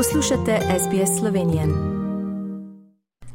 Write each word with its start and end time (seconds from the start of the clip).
Poslušate 0.00 0.58
SBS 0.78 1.18
Slovenije. 1.18 1.66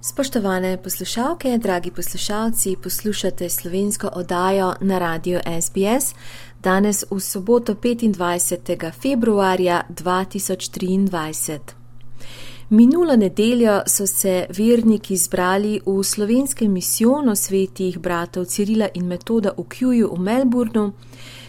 Spoštovane 0.02 0.84
poslušalke, 0.84 1.58
dragi 1.58 1.92
poslušalci, 1.92 2.76
poslušate 2.84 3.50
slovensko 3.50 4.10
oddajo 4.14 4.74
na 4.82 5.00
radiju 5.00 5.40
SBS 5.62 6.16
danes 6.64 7.04
v 7.12 7.20
soboto 7.20 7.74
25. 7.74 8.92
februarja 9.02 9.84
2023. 9.90 11.60
Minulo 12.70 13.16
nedeljo 13.16 13.82
so 13.88 14.08
se 14.08 14.48
verniki 14.58 15.18
zbrali 15.18 15.82
v 15.86 16.04
slovenskem 16.04 16.72
misijonu 16.72 17.36
svetih 17.36 18.00
bratov 18.00 18.46
Cirila 18.46 18.88
in 18.94 19.06
Metoda 19.06 19.52
v 19.58 19.64
Kjuju 19.70 20.16
v 20.16 20.20
Melbournu, 20.20 20.94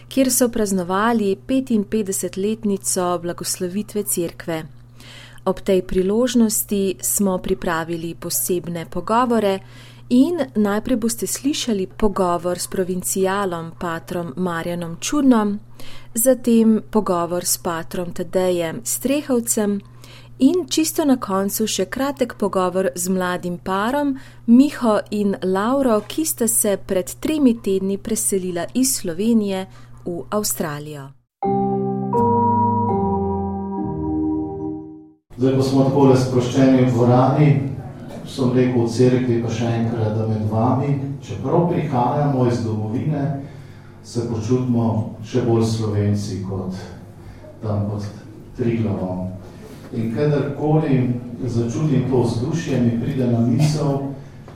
kjer 0.08 0.32
so 0.32 0.48
praznovali 0.48 1.36
55-letnico 1.48 3.18
blagoslovitve 3.22 4.02
cerkve. 4.02 4.76
Ob 5.46 5.60
tej 5.60 5.82
priložnosti 5.82 6.96
smo 7.00 7.38
pripravili 7.38 8.14
posebne 8.14 8.86
pogovore 8.90 9.58
in 10.08 10.38
najprej 10.54 10.96
boste 10.96 11.26
slišali 11.26 11.86
pogovor 11.86 12.58
s 12.58 12.66
provincialom 12.66 13.72
patrom 13.78 14.32
Marjanom 14.36 14.96
Čurnom, 15.00 15.58
zatem 16.14 16.82
pogovor 16.90 17.44
s 17.44 17.58
patrom 17.58 18.12
Tadejem 18.12 18.80
Strehovcem 18.84 19.80
in 20.38 20.66
čisto 20.68 21.04
na 21.04 21.16
koncu 21.16 21.66
še 21.66 21.86
kratek 21.86 22.34
pogovor 22.34 22.90
z 22.94 23.08
mladim 23.08 23.58
parom 23.58 24.16
Miho 24.46 24.98
in 25.10 25.36
Lauro, 25.42 26.00
ki 26.08 26.24
sta 26.24 26.48
se 26.48 26.76
pred 26.76 27.14
tremi 27.20 27.54
tedni 27.62 27.98
preselila 27.98 28.66
iz 28.74 28.98
Slovenije 28.98 29.66
v 30.04 30.24
Avstralijo. 30.30 31.15
Zdaj, 35.36 35.56
ko 35.56 35.62
smo 35.62 35.84
tako 35.84 36.16
sproščeni 36.16 36.84
v 36.84 36.92
dvorani, 36.92 37.48
sem 38.26 38.52
rekel 38.56 38.82
v 38.82 38.88
cerkvi, 38.88 39.42
pa 39.44 39.52
še 39.52 39.68
enkrat, 39.82 40.16
da 40.16 40.24
med 40.30 40.46
vami, 40.50 40.94
čeprav 41.24 41.68
prihajamo 41.70 42.46
iz 42.48 42.62
domovine, 42.64 43.24
se 44.06 44.24
počutimo 44.30 45.16
še 45.26 45.44
bolj 45.44 45.64
slovenci 45.68 46.40
kot 46.46 46.78
tam 47.62 47.84
pod 47.90 48.06
Triglavom. 48.56 49.26
In 49.92 50.14
kadarkoli 50.16 51.02
začutim 51.44 52.08
to 52.10 52.24
vzdušje, 52.24 52.80
mi 52.80 52.96
pride 53.02 53.28
na 53.28 53.44
misel, 53.44 54.14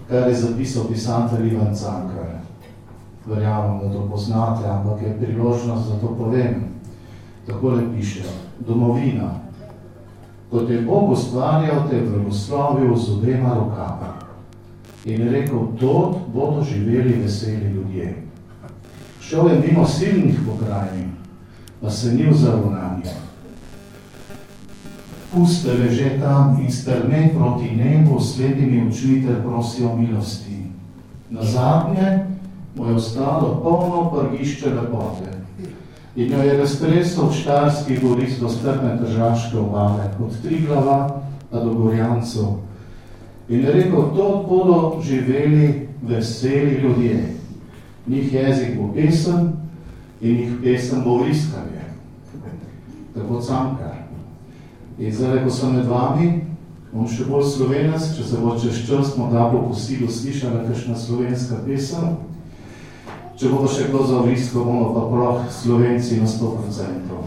kar 0.09 0.31
je 0.31 0.41
zapisal 0.43 0.89
pisatelj 0.89 1.53
Ivan 1.53 1.77
Cankar 1.77 2.41
verjamem, 3.27 3.79
da 3.79 3.93
to 3.93 4.09
poznate, 4.11 4.69
ampak 4.69 5.03
je 5.03 5.19
priložnost, 5.21 5.89
da 5.89 6.01
to 6.01 6.15
povem. 6.19 6.65
Tako 7.47 7.69
le 7.69 7.83
piše, 7.97 8.23
domovina. 8.59 9.50
Kot 10.51 10.71
je 10.71 10.81
Bog 10.83 11.11
ustvarjal, 11.11 11.89
te 11.91 12.01
blagoslovil 12.01 12.97
z 12.97 13.13
obema 13.13 13.55
rokama. 13.55 14.15
In 15.05 15.29
rekel, 15.29 15.59
tot 15.81 16.17
bodo 16.35 16.65
živeli 16.65 17.13
veseli 17.23 17.71
ljudje. 17.71 18.23
Šel 19.21 19.49
je 19.49 19.63
mimo 19.67 19.87
silnih 19.87 20.41
pokrajin, 20.47 21.11
pa 21.81 21.91
se 21.91 22.15
ni 22.15 22.27
vzal 22.31 22.71
na 22.71 22.97
nje. 22.97 23.13
Puste 25.33 25.73
leže 25.73 26.19
tam 26.21 26.59
in 26.61 26.73
strme 26.73 27.31
proti 27.35 27.71
nebu, 27.77 28.21
sledimi 28.21 28.89
očmi 28.89 29.27
ter 29.27 29.43
prosijo 29.43 29.97
milosti. 29.97 30.67
Na 31.31 31.43
zadnje 31.43 32.27
mu 32.77 32.87
je 32.87 32.95
ostalo 32.95 33.61
polno 33.63 34.11
prgišče 34.11 34.75
lepote. 34.75 35.41
In 36.17 36.33
jo 36.33 36.43
je 36.43 36.57
raztresel 36.59 37.29
v 37.29 37.35
štarski 37.35 37.99
goris 38.03 38.39
do 38.41 38.49
strne 38.49 38.97
držaške 38.99 39.59
obale, 39.59 40.11
od 40.19 40.43
Triglava 40.43 41.23
pa 41.51 41.61
do 41.61 41.75
Gorjancov. 41.75 42.59
In 43.49 43.61
je 43.61 43.73
rekel, 43.73 44.03
to 44.17 44.47
bodo 44.49 45.03
živeli 45.03 45.89
veseli 46.03 46.81
ljudje. 46.83 47.35
Njih 48.07 48.35
jezik 48.35 48.79
bo 48.79 48.93
pesem 48.95 49.53
in 50.21 50.37
njih 50.37 50.53
pesem 50.63 51.03
bo 51.05 51.19
vriskanje. 51.19 51.85
Tako 53.15 53.41
cankar. 53.41 53.95
In 54.99 55.15
zdaj, 55.15 55.45
ko 55.45 55.51
sem 55.51 55.75
med 55.75 55.87
vami, 55.87 56.45
bom 56.93 57.07
še 57.09 57.25
bolj 57.25 57.47
slovenec, 57.55 58.11
če 58.17 58.25
se 58.27 58.39
bo 58.43 58.57
čez 58.59 58.83
čas 58.87 59.15
morda 59.17 59.47
po 59.53 59.63
posilu 59.69 60.11
slišala 60.11 60.67
kakšna 60.67 60.97
slovenska 60.99 61.63
pesem, 61.67 62.17
Če 63.41 63.49
bo 63.49 63.65
še 63.65 63.87
kdo 63.89 64.03
za 64.05 64.19
vrisko, 64.21 64.67
bomo 64.69 64.91
pa 64.93 65.07
prav 65.09 65.39
slovenci 65.49 66.19
na 66.21 66.27
100%. 66.29 67.21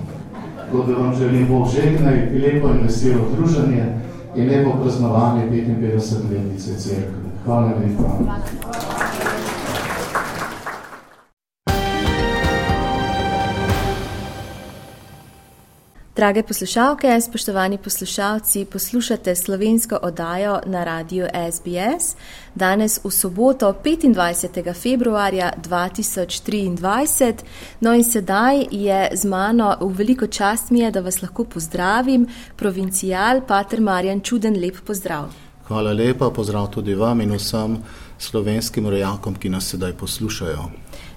Tako 0.60 0.84
da 0.86 1.00
vam 1.00 1.16
želim 1.18 1.48
Bog 1.50 1.66
žegnaj, 1.74 2.30
lepo 2.38 2.70
in 2.70 2.86
veselo 2.86 3.26
druženje 3.34 3.90
in 4.36 4.50
lepo 4.50 4.78
praznovanje 4.84 5.50
55 5.50 6.32
letnice 6.32 6.78
cerkve. 6.78 7.34
Hvala 7.46 7.74
lepa. 7.82 8.18
Hvala. 8.22 8.93
Drage 16.24 16.44
poslušalke, 16.44 17.22
spoštovani 17.22 17.78
poslušalci, 17.78 18.66
poslušate 18.66 19.36
slovensko 19.36 20.00
oddajo 20.02 20.60
na 20.66 20.84
radiju 20.84 21.28
SBS. 21.52 22.16
Danes 22.56 23.00
v 23.04 23.12
soboto, 23.12 23.76
25. 23.84 24.74
februarja 24.74 25.52
2023. 25.70 27.34
No 27.80 27.94
in 27.94 28.04
sedaj 28.04 28.66
je 28.72 29.10
z 29.14 29.26
mano 29.26 29.76
v 29.82 29.92
veliko 29.98 30.28
čast 30.28 30.72
mi 30.72 30.80
je, 30.80 30.92
da 30.92 31.02
vas 31.02 31.22
lahko 31.22 31.44
pozdravim, 31.44 32.28
provincial 32.56 33.42
Pater 33.48 33.82
Marjan 33.82 34.22
Čuden, 34.22 34.56
lep 34.56 34.80
pozdrav. 34.88 35.28
Hvala 35.68 35.92
lepa, 35.94 36.30
pozdrav 36.30 36.68
tudi 36.72 36.96
vam 36.96 37.22
in 37.22 37.36
vsem 37.36 37.78
slovenskim 38.18 38.88
rojakom, 38.88 39.36
ki 39.36 39.50
nas 39.50 39.68
sedaj 39.68 39.94
poslušajo. 39.94 40.70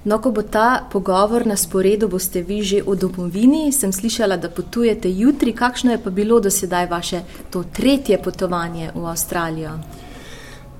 No, 0.06 0.21
ko 0.22 0.31
bo 0.31 0.43
ta 0.43 0.87
pogovor 0.93 1.47
na 1.47 1.56
sporedu, 1.56 2.06
boste 2.09 2.43
vi 2.43 2.62
že 2.62 2.78
v 2.87 2.94
domovini. 2.94 3.72
Sem 3.72 3.91
slišala, 3.93 4.37
da 4.39 4.47
potujete 4.49 5.11
jutri. 5.11 5.50
Kakšno 5.53 5.91
je 5.91 5.99
pa 5.99 6.11
bilo 6.11 6.39
do 6.41 6.50
sedaj 6.50 6.87
vaše 6.87 7.22
to 7.50 7.65
tretje 7.67 8.19
potovanje 8.22 8.93
v 8.95 9.03
Avstralijo? 9.03 9.72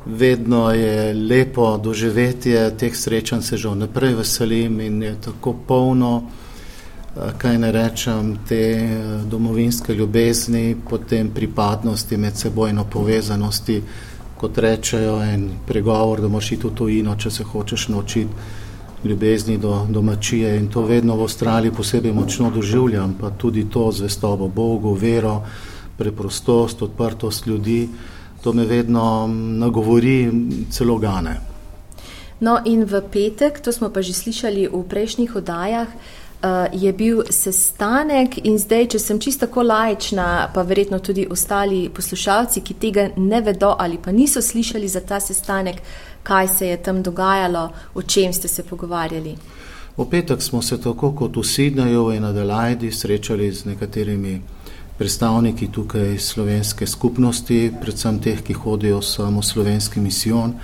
Vedno 0.07 0.71
je 0.71 1.15
lepo 1.15 1.77
doživetje 1.77 2.71
teh 2.79 2.95
srečanj, 2.95 3.43
se 3.43 3.57
že 3.57 3.69
vnaprej 3.69 4.15
veselim 4.15 4.81
in 4.81 5.03
je 5.03 5.17
tako 5.21 5.57
polno, 5.67 6.23
eh, 6.23 7.33
kaj 7.39 7.59
ne 7.59 7.73
rečem, 7.73 8.39
te 8.49 8.61
eh, 8.79 9.25
domovinske 9.27 9.95
ljubezni, 9.95 10.77
potem 10.91 11.31
pripadnosti, 11.35 12.17
medsebojno 12.17 12.85
povezanosti, 12.85 13.83
kot 14.39 14.59
rečejo, 14.59 15.19
en 15.23 15.51
pregovor, 15.67 16.21
da 16.21 16.29
moraš 16.29 16.53
iti 16.53 16.67
v 16.67 16.75
tujino, 16.75 17.17
če 17.17 17.31
se 17.31 17.43
hočeš 17.43 17.89
naučiti 17.89 18.63
ljubezni 19.05 19.59
do 19.59 19.87
domačije 19.89 20.57
in 20.57 20.69
to 20.69 20.83
vedno 20.83 21.17
v 21.17 21.23
Avstraliji 21.23 21.73
posebej 21.73 22.13
močno 22.13 22.51
doživljam, 22.51 23.17
pa 23.21 23.31
tudi 23.31 23.67
to 23.71 23.93
zvestobo 23.93 24.49
Bogu, 24.49 24.95
vero, 24.95 25.43
preprostost, 25.99 26.83
odprtost 26.83 27.47
ljudi, 27.47 27.89
to 28.43 28.53
me 28.53 28.65
vedno 28.65 29.27
nagovori, 29.59 30.31
celo 30.71 30.99
gane. 30.99 31.41
No 32.41 32.59
in 32.65 32.85
v 32.85 33.01
petek, 33.13 33.61
to 33.61 33.73
smo 33.73 33.89
pa 33.89 34.03
že 34.03 34.13
slišali 34.13 34.69
v 34.69 34.83
prejšnjih 34.89 35.37
oddajah, 35.37 35.89
uh, 35.89 36.69
je 36.73 36.93
bil 36.93 37.25
sestanek 37.31 38.39
in 38.45 38.59
zdaj, 38.61 38.93
če 38.93 38.99
sem 38.99 39.21
čisto 39.21 39.47
tako 39.47 39.65
lajčna, 39.65 40.51
pa 40.55 40.63
verjetno 40.63 40.99
tudi 41.01 41.27
ostali 41.31 41.89
poslušalci, 41.89 42.61
ki 42.61 42.75
tega 42.75 43.09
ne 43.17 43.41
vedo 43.41 43.75
ali 43.79 43.99
pa 43.99 44.13
niso 44.13 44.43
slišali 44.43 44.89
za 44.89 45.01
ta 45.01 45.21
sestanek, 45.21 45.81
kaj 46.27 46.49
se 46.49 46.69
je 46.69 46.77
tam 46.83 47.03
dogajalo, 47.03 47.71
o 47.95 48.03
čem 48.03 48.33
ste 48.33 48.49
se 48.49 48.63
pogovarjali. 48.63 49.37
V 49.97 50.05
petek 50.11 50.43
smo 50.43 50.63
se 50.63 50.81
tako 50.83 51.13
kot 51.15 51.37
v 51.37 51.45
Sidneju 51.45 52.11
in 52.13 52.25
Adelaidi 52.25 52.91
srečali 52.93 53.53
z 53.53 53.65
nekaterimi 53.65 54.41
predstavniki 54.99 55.69
tukaj 55.73 56.19
slovenske 56.19 56.87
skupnosti, 56.87 57.73
predvsem 57.81 58.19
teh, 58.21 58.43
ki 58.43 58.53
hodijo 58.53 59.03
samo 59.03 59.43
slovenski 59.43 60.01
misijon. 60.01 60.55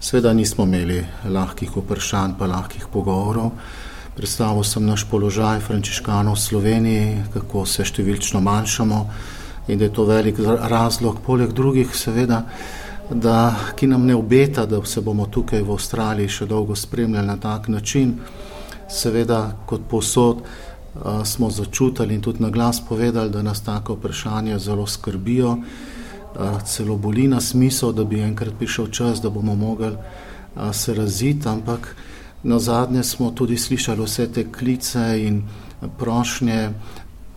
Sveda 0.00 0.32
nismo 0.32 0.64
imeli 0.64 1.00
lahkih 1.24 1.76
vprašanj 1.76 2.36
pa 2.38 2.46
lahkih 2.46 2.86
pogovorov. 2.92 3.50
Predstavil 4.16 4.64
sem 4.64 4.86
naš 4.86 5.06
položaj 5.10 5.60
frančiškanov 5.60 6.36
v 6.36 6.40
Sloveniji, 6.40 7.22
kako 7.34 7.66
se 7.66 7.84
številčno 7.84 8.40
manjšamo 8.40 9.00
in 9.68 9.78
da 9.78 9.88
je 9.88 9.92
to 9.92 10.04
velik 10.04 10.38
razlog, 10.70 11.18
poleg 11.26 11.52
drugih 11.52 11.90
seveda, 11.94 12.44
da, 13.10 13.54
ki 13.76 13.86
nam 13.86 14.06
ne 14.06 14.14
obeta, 14.14 14.66
da 14.66 14.84
se 14.84 15.00
bomo 15.00 15.26
tukaj 15.26 15.62
v 15.62 15.72
Avstraliji 15.72 16.28
še 16.28 16.46
dolgo 16.46 16.74
spremljali 16.74 17.26
na 17.26 17.36
tak 17.36 17.68
način. 17.68 18.18
Seveda, 18.88 19.56
kot 19.66 19.88
posod 19.90 20.42
smo 21.24 21.50
začutili 21.50 22.14
in 22.14 22.22
tudi 22.22 22.42
na 22.42 22.50
glas 22.50 22.80
povedali, 22.88 23.30
da 23.30 23.42
nas 23.42 23.60
tako 23.60 23.94
vprašanje 23.94 24.58
zelo 24.58 24.86
skrbijo, 24.86 25.56
celo 26.64 26.96
boli 26.96 27.28
nas 27.28 27.54
misel, 27.54 27.92
da 27.92 28.04
bi 28.04 28.20
enkrat 28.20 28.54
prišel 28.58 28.86
čas, 28.90 29.20
da 29.20 29.30
bomo 29.30 29.54
mogli 29.54 29.96
se 30.72 30.94
raziti, 30.94 31.48
ampak 31.48 31.94
Na 32.46 32.58
zadnje 32.58 33.02
smo 33.02 33.30
tudi 33.30 33.56
slišali 33.58 34.04
vse 34.04 34.32
te 34.32 34.44
klice 34.52 35.02
in 35.18 35.42
prošnje 35.98 36.70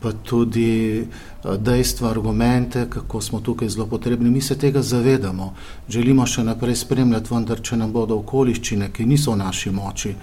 pa 0.01 0.11
tudi 0.11 1.07
dejstva, 1.43 2.09
argumente, 2.09 2.85
kako 2.89 3.21
smo 3.21 3.39
tukaj 3.39 3.69
zelo 3.69 3.85
potrebni. 3.87 4.29
Mi 4.29 4.41
se 4.41 4.57
tega 4.57 4.81
zavedamo, 4.81 5.53
želimo 5.89 6.25
še 6.25 6.43
naprej 6.43 6.75
spremljati, 6.75 7.33
vendar 7.33 7.61
če 7.61 7.77
nam 7.77 7.93
bodo 7.93 8.19
okoliščine, 8.19 8.91
ki 8.91 9.05
niso 9.05 9.31
v 9.31 9.39
naši 9.43 9.71
moči, 9.71 10.15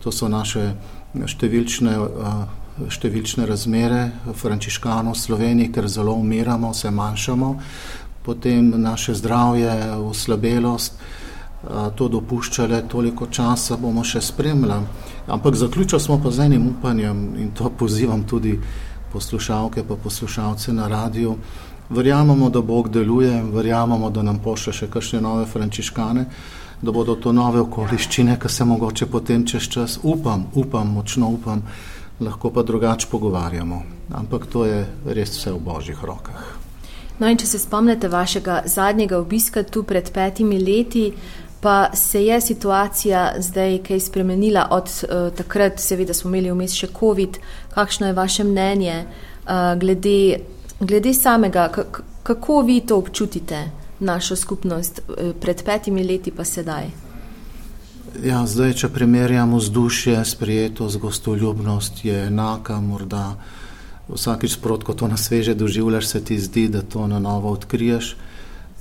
to 0.00 0.12
so 0.12 0.28
naše 0.28 0.70
številčne, 1.26 1.96
številčne 2.88 3.46
razmere, 3.48 4.00
frančiškano 4.32 5.12
v 5.12 5.20
Sloveniji, 5.20 5.72
ker 5.72 5.88
zelo 5.88 6.16
umiramo, 6.16 6.72
se 6.74 6.90
manjšamo, 6.90 7.52
potem 8.24 8.72
naše 8.80 9.14
zdravje, 9.14 9.70
oslabelost, 10.08 10.98
to 11.96 12.08
dopuščale, 12.08 12.82
toliko 12.88 13.26
časa 13.26 13.76
bomo 13.80 14.04
še 14.04 14.20
spremljali. 14.22 14.86
Ampak 15.26 15.56
zaključili 15.58 16.00
smo 16.00 16.20
pa 16.22 16.30
z 16.30 16.46
enim 16.46 16.68
upanjem 16.68 17.22
in 17.42 17.50
to 17.56 17.70
pozivam 17.70 18.22
tudi 18.24 18.58
poslušalke 19.12 19.84
pa 19.88 19.96
poslušalce 19.96 20.72
na 20.72 20.88
radiju. 20.88 21.36
Verjamemo, 21.90 22.50
da 22.50 22.60
Bog 22.60 22.88
deluje, 22.90 23.42
verjamemo, 23.52 24.10
da 24.10 24.22
nam 24.22 24.38
pošlje 24.42 24.72
še 24.72 24.88
kakšne 24.90 25.20
nove 25.20 25.46
frančiškane, 25.46 26.24
da 26.82 26.92
bodo 26.92 27.14
to 27.14 27.32
nove 27.32 27.60
okoliščine, 27.60 28.38
ki 28.42 28.48
se 28.48 28.64
mogoče 28.64 29.06
potem 29.06 29.46
čez 29.46 29.68
čas, 29.70 29.98
upam, 30.02 30.46
upam, 30.54 30.92
močno 30.98 31.30
upam, 31.30 31.62
lahko 32.20 32.50
pa 32.50 32.62
drugače 32.62 33.06
pogovarjamo. 33.10 33.82
Ampak 34.14 34.46
to 34.46 34.64
je 34.66 34.86
res 35.06 35.38
vse 35.38 35.52
v 35.52 35.62
božjih 35.62 36.04
rokah. 36.04 36.56
No, 37.18 37.28
in 37.30 37.38
če 37.40 37.46
se 37.48 37.58
spomnite 37.58 38.08
vašega 38.12 38.62
zadnjega 38.68 39.18
obiska 39.18 39.62
tu 39.62 39.82
pred 39.88 40.10
petimi 40.12 40.58
leti, 40.60 41.12
pa 41.60 41.90
se 41.94 42.24
je 42.24 42.40
situacija 42.40 43.32
zdaj 43.38 43.78
kaj 43.86 44.00
spremenila 44.00 44.66
od 44.70 44.84
uh, 44.84 45.32
takrat, 45.36 45.80
seveda 45.80 46.14
smo 46.14 46.30
imeli 46.30 46.52
vmes 46.52 46.76
še 46.76 46.90
COVID. 46.98 47.38
Kakšno 47.76 48.08
je 48.08 48.16
vaše 48.16 48.44
mnenje 48.44 49.04
uh, 49.04 49.76
glede, 49.76 50.40
glede 50.80 51.12
samega, 51.14 51.68
kako 52.22 52.62
vi 52.62 52.80
to 52.80 52.96
občutite, 52.96 53.68
našo 54.00 54.36
skupnost 54.36 55.00
uh, 55.04 55.36
pred 55.40 55.60
petimi 55.64 56.04
leti 56.04 56.32
pa 56.32 56.44
sedaj? 56.44 56.88
Ja, 58.24 58.40
zdaj, 58.48 58.72
če 58.80 58.88
primerjamo 58.88 59.60
vzdušje, 59.60 60.24
sprejetost, 60.24 60.96
gostoljubnost 60.96 62.00
je 62.04 62.22
enaka, 62.30 62.80
morda 62.80 63.34
vsakič 64.08 64.56
sprot, 64.56 64.84
ko 64.88 64.94
to 64.96 65.08
na 65.08 65.20
sveže 65.20 65.54
doživljaš, 65.54 66.06
se 66.06 66.24
ti 66.24 66.38
zdi, 66.40 66.68
da 66.72 66.80
to 66.82 67.06
na 67.06 67.18
novo 67.20 67.52
odkriješ. 67.52 68.14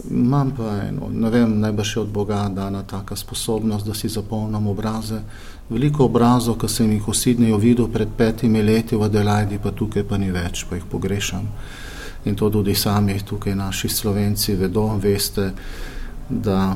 Imam 0.03 0.51
pa 0.51 0.81
eno, 0.89 1.07
ne 1.09 1.29
vem, 1.29 1.59
najbrž 1.59 1.95
je 1.95 2.01
od 2.01 2.09
Boga 2.09 2.49
dana 2.49 2.83
taka 2.83 3.15
sposobnost, 3.15 3.85
da 3.85 3.93
si 3.93 4.09
zapolnim 4.09 4.67
obraze. 4.67 5.21
Veliko 5.69 6.05
obrazov, 6.05 6.57
ki 6.59 6.67
sem 6.67 6.91
jih 6.91 7.07
v 7.07 7.15
Sidneju 7.15 7.57
videl 7.57 7.87
pred 7.87 8.11
petimi 8.17 8.61
leti 8.63 8.95
v 8.95 9.07
Adelaidi, 9.07 9.59
pa 9.63 9.71
tukaj 9.71 10.03
pa 10.03 10.17
ni 10.17 10.31
več, 10.31 10.65
pa 10.69 10.75
jih 10.75 10.83
pogrešam. 10.91 11.47
In 12.25 12.35
to 12.35 12.49
tudi 12.49 12.75
sami 12.75 13.15
tukaj 13.23 13.55
naši 13.55 13.89
slovenci 13.89 14.55
vedo, 14.55 14.85
veste, 14.99 15.53
da 16.29 16.75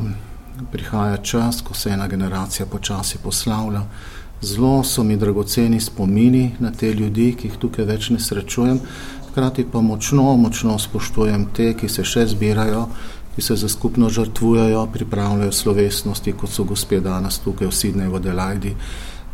prihaja 0.72 1.18
čas, 1.18 1.62
ko 1.62 1.74
se 1.74 1.90
ena 1.90 2.08
generacija 2.08 2.66
počasi 2.66 3.18
poslavlja. 3.24 3.84
Zelo 4.42 4.84
so 4.84 5.04
mi 5.04 5.18
dragoceni 5.18 5.80
spomini 5.80 6.56
na 6.60 6.72
te 6.72 6.94
ljudi, 6.94 7.34
ki 7.36 7.48
jih 7.48 7.58
tukaj 7.60 7.86
več 7.86 8.10
ne 8.10 8.20
srečujem, 8.20 8.80
hkrati 9.40 9.66
pa 9.72 9.82
močno, 9.82 10.36
močno 10.36 10.80
spoštujem 10.80 11.46
te, 11.56 11.70
ki 11.74 11.88
se 11.88 12.04
še 12.04 12.26
zbirajo, 12.28 12.82
ki 13.36 13.42
se 13.42 13.56
za 13.56 13.70
skupno 13.72 14.10
žrtvujejo, 14.12 14.82
pripravljajo 14.92 15.52
slovesnosti, 15.56 16.34
kot 16.36 16.52
so 16.52 16.66
gospe 16.68 17.00
danes 17.00 17.38
tukaj 17.40 17.70
v 17.70 17.76
Sidneju, 17.78 18.12
v 18.12 18.20
Delajdi, 18.26 18.74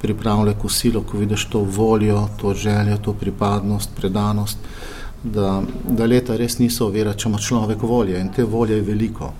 pripravljajo 0.03 0.59
kosilo, 0.61 1.01
ko 1.01 1.17
vidiš 1.17 1.47
to 1.49 1.63
voljo, 1.77 2.27
to 2.37 2.53
željo, 2.53 2.99
to 3.01 3.13
pripadnost, 3.17 3.95
predanost, 3.97 4.69
da, 5.23 5.63
da 5.89 6.05
leta 6.05 6.37
res 6.37 6.59
niso 6.59 6.85
ovira, 6.85 7.17
če 7.17 7.29
ima 7.29 7.41
človek 7.41 7.81
volje 7.81 8.21
in 8.21 8.29
te 8.29 8.45
volje 8.45 8.77
je 8.77 8.85
veliko. 8.85 9.31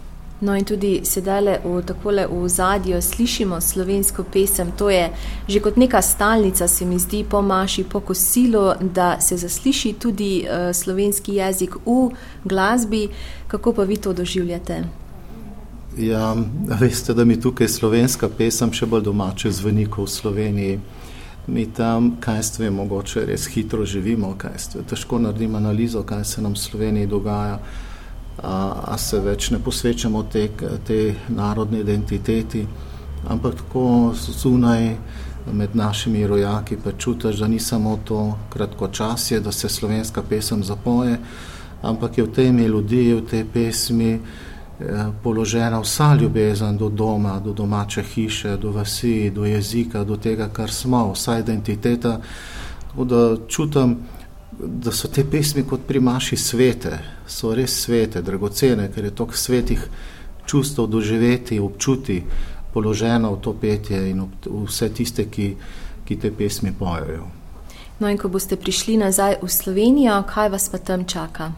No, 0.42 0.56
in 0.56 0.66
tudi 0.68 1.00
sedaj 1.08 1.62
v 1.64 1.80
takole 1.88 2.28
v 2.28 2.48
zadju 2.50 3.00
slišimo 3.02 3.62
slovensko 3.62 4.24
pesem. 4.24 4.72
To 4.76 4.90
je 4.90 5.10
že 5.48 5.60
kot 5.60 5.78
neka 5.78 6.02
stalnica, 6.02 6.68
se 6.68 6.86
mi 6.86 7.00
zdi, 7.00 7.24
po 7.24 7.42
maši, 7.42 7.84
po 7.84 8.00
kosilu, 8.00 8.74
da 8.82 9.16
se 9.22 9.38
zasliši 9.38 9.94
tudi 9.94 10.44
uh, 10.44 10.76
slovenski 10.76 11.40
jezik 11.40 11.76
v 11.86 12.12
glasbi. 12.44 13.08
Kako 13.48 13.74
pa 13.74 13.84
vi 13.84 13.98
to 13.98 14.14
doživljate? 14.14 14.84
Ja, 15.98 16.36
veste, 16.80 17.14
da 17.14 17.24
mi 17.26 17.40
tukaj 17.40 17.68
slovenska 17.68 18.30
pesem 18.30 18.74
še 18.76 18.86
bolj 18.86 19.06
domače 19.08 19.52
zveni 19.52 19.88
v 19.88 20.08
Sloveniji. 20.08 20.80
Mi 21.48 21.66
tam, 21.72 22.18
kaj 22.20 22.44
ste, 22.44 22.70
mogoče 22.70 23.26
res 23.26 23.48
hitro 23.48 23.86
živimo, 23.86 24.34
kaj 24.38 24.60
ste. 24.60 24.84
Težko 24.84 25.20
naredimo 25.20 25.58
analizo, 25.58 26.04
kaj 26.04 26.26
se 26.26 26.42
nam 26.42 26.54
v 26.54 26.60
Sloveniji 26.60 27.08
dogaja 27.08 27.60
a 28.44 28.98
se 28.98 29.20
več 29.20 29.50
ne 29.52 29.60
posvečamo 29.60 30.24
te, 30.32 30.50
te 30.88 31.16
narodne 31.30 31.80
identiteti, 31.80 32.66
ampak 33.28 33.56
tako 33.56 34.14
zunaj 34.14 34.96
med 35.54 35.76
našimi 35.76 36.28
rojaki 36.28 36.78
pa 36.84 36.92
čutiš, 36.92 37.36
da 37.36 37.48
ni 37.48 37.60
samo 37.60 38.00
to 38.06 38.38
kratkočasje, 38.50 39.40
da 39.40 39.52
se 39.52 39.70
slovenska 39.70 40.24
pesem 40.30 40.64
zapoje, 40.64 41.20
ampak 41.82 42.18
je 42.18 42.24
v 42.24 42.32
tej 42.34 42.52
melodiji, 42.52 43.14
v 43.14 43.26
tej 43.30 43.46
pesmi 43.54 44.12
eh, 44.14 44.22
položena 45.24 45.80
vsa 45.80 46.16
ljubezen 46.16 46.78
do 46.78 46.90
doma, 46.90 47.40
do 47.40 47.54
domače 47.54 48.04
hiše, 48.04 48.58
do 48.58 48.72
vasi, 48.72 49.30
do 49.30 49.46
jezika, 49.46 50.04
do 50.04 50.18
tega, 50.18 50.50
kar 50.50 50.72
smo, 50.72 51.12
vsa 51.14 51.40
identiteta. 51.40 52.20
Tako 52.90 53.06
da 53.06 53.38
čutim, 53.48 53.98
da 54.60 54.92
so 54.92 55.08
te 55.08 55.26
pesmi 55.32 55.64
kot 55.64 55.88
pri 55.88 56.00
maši 56.00 56.38
svete, 56.38 57.00
so 57.28 57.54
res 57.56 57.74
svete, 57.84 58.22
dragocene, 58.22 58.90
ker 58.94 59.06
je 59.06 59.16
toliko 59.16 59.38
svetih 59.38 59.88
čustev 60.46 60.88
doživeti, 60.88 61.60
občuti, 61.60 62.24
položeno 62.74 63.34
v 63.34 63.42
to 63.42 63.54
petje 63.62 64.10
in 64.10 64.24
vse 64.46 64.90
tiste, 64.94 65.26
ki, 65.32 65.56
ki 66.06 66.20
te 66.20 66.32
pesmi 66.32 66.74
pojejo. 66.80 67.28
No, 68.00 68.10
in 68.12 68.18
ko 68.20 68.28
boste 68.28 68.60
prišli 68.60 68.98
nazaj 69.00 69.40
v 69.42 69.50
Slovenijo, 69.50 70.20
kaj 70.28 70.50
vas 70.52 70.68
pa 70.70 70.78
tam 70.78 71.06
čaka? 71.08 71.52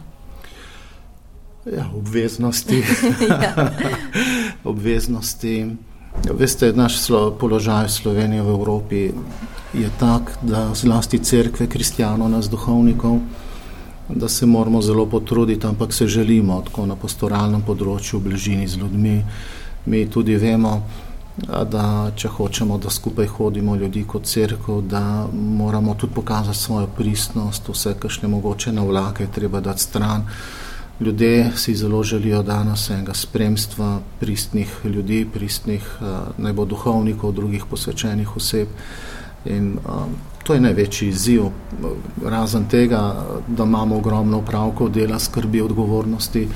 Ja, 1.66 1.90
obveznosti. 1.94 2.82
ja. 3.44 3.70
obveznosti. 4.72 5.66
Veste, 6.26 6.72
naš 6.74 6.98
položaj 7.38 7.86
v 7.86 7.92
Sloveniji 7.92 8.42
v 8.42 8.50
Evropi 8.50 9.00
je 9.74 9.90
tak, 10.00 10.34
da 10.42 10.74
zlasti 10.74 11.18
crkve, 11.18 11.66
kristijano, 11.66 12.28
nas 12.28 12.50
duhovnikov, 12.50 13.20
da 14.08 14.28
se 14.28 14.46
moramo 14.46 14.82
zelo 14.82 15.06
potruditi, 15.06 15.66
ampak 15.66 15.92
se 15.92 16.06
želimo 16.06 16.62
tako 16.64 16.86
na 16.86 16.96
pastoralnem 16.96 17.62
področju, 17.62 18.18
v 18.18 18.22
bližini 18.28 18.68
z 18.68 18.80
ljudmi. 18.80 19.24
Mi 19.86 20.06
tudi 20.10 20.36
vemo, 20.36 20.82
da 21.46 22.10
če 22.16 22.28
hočemo, 22.28 22.78
da 22.78 22.90
skupaj 22.90 23.26
hodimo 23.26 23.76
ljudi 23.76 24.02
kot 24.04 24.26
crkva, 24.26 24.80
da 24.82 25.02
moramo 25.32 25.94
tudi 25.94 26.14
pokazati 26.14 26.58
svojo 26.58 26.88
pristnost, 26.96 27.68
vse, 27.68 27.94
kar 28.00 28.10
je 28.22 28.28
mogoče 28.28 28.72
na 28.72 28.82
vlake, 28.82 29.28
treba 29.34 29.60
dati 29.60 29.82
stran. 29.82 30.26
Ljudje 31.00 31.52
si 31.56 31.74
zelo 31.74 32.02
želijo 32.02 32.42
danes 32.42 32.90
enega 32.90 33.14
spremstva 33.14 34.00
pristnih 34.20 34.80
ljudi, 34.84 35.26
pristnih 35.34 35.98
naj 36.38 36.52
bo 36.52 36.64
duhovnikov, 36.64 37.32
drugih 37.32 37.64
posvečenih 37.70 38.36
oseb. 38.36 38.68
In, 39.44 39.78
um, 39.86 40.16
to 40.42 40.54
je 40.54 40.60
največji 40.60 41.08
izziv, 41.08 41.42
razen 42.24 42.64
tega, 42.68 43.26
da 43.46 43.64
imamo 43.64 43.96
ogromno 43.96 44.38
upravkov, 44.38 44.88
dela, 44.88 45.18
skrbi, 45.18 45.60
odgovornosti. 45.60 46.48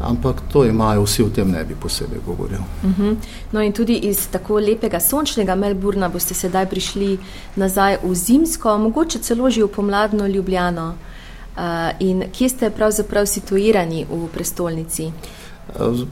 Ampak 0.00 0.42
to 0.52 0.64
imajo 0.64 1.02
vsi 1.02 1.22
v 1.22 1.30
tem, 1.34 1.50
ne 1.50 1.64
bi 1.64 1.74
posebej 1.74 2.20
govoril. 2.26 2.58
Uh 2.82 2.90
mhm. 2.90 3.02
-huh. 3.02 3.16
No, 3.52 3.62
in 3.62 3.72
tudi 3.72 3.94
iz 3.94 4.28
tako 4.28 4.58
lepega 4.58 5.00
sončnega 5.00 5.54
Melburna 5.54 6.08
boste 6.08 6.34
sedaj 6.34 6.66
prišli 6.66 7.18
nazaj 7.56 7.96
v 8.02 8.14
zimsko, 8.14 8.78
mogoče 8.78 9.18
celo 9.18 9.50
že 9.50 9.64
v 9.64 9.68
pomladno 9.68 10.26
Ljubljano. 10.26 10.94
Uh, 11.58 11.90
in 11.98 12.22
kje 12.32 12.48
ste 12.48 12.70
pravzaprav 12.70 13.26
situirani 13.26 14.04
v 14.10 14.28
prestolnici? 14.30 15.08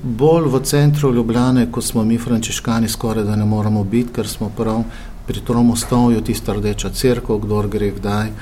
Bolj 0.03 0.49
v 0.51 0.61
centru 0.65 1.13
Ljubljane, 1.15 1.69
kot 1.73 1.85
smo 1.85 2.05
mi, 2.05 2.19
frančiškani, 2.19 2.89
skoraj 2.89 3.25
da 3.25 3.37
ne 3.37 3.45
moramo 3.45 3.85
biti, 3.85 4.13
ker 4.13 4.29
smo 4.29 4.51
prav 4.57 4.83
pri 5.27 5.41
Tromostovju, 5.41 6.21
tista 6.21 6.53
rdeča 6.53 6.91
crkva, 6.91 7.39
kdo 7.39 7.63
gre 7.63 7.91
kdaj 7.91 8.27
eh, 8.27 8.35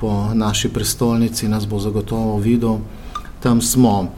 po 0.00 0.30
naši 0.34 0.68
prestolnici, 0.68 1.48
nas 1.48 1.66
bo 1.66 1.78
zagotovo 1.78 2.38
videl. 2.38 2.78
Tam 3.40 3.60
smo. 3.60 4.12